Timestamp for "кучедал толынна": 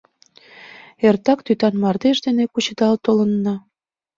2.53-3.55